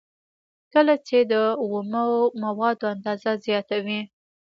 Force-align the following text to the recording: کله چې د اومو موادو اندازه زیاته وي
کله 0.73 0.95
چې 1.07 1.17
د 1.31 1.33
اومو 1.61 2.11
موادو 2.43 2.85
اندازه 2.95 3.31
زیاته 3.45 3.77
وي 3.85 3.99